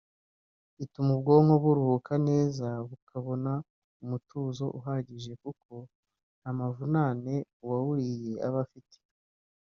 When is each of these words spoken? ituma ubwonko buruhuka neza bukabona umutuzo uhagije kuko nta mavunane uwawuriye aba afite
ituma 0.83 1.11
ubwonko 1.17 1.53
buruhuka 1.63 2.13
neza 2.29 2.67
bukabona 2.89 3.51
umutuzo 4.03 4.65
uhagije 4.79 5.31
kuko 5.43 5.71
nta 6.39 6.49
mavunane 6.59 7.35
uwawuriye 7.63 8.33
aba 8.47 8.59
afite 8.65 8.97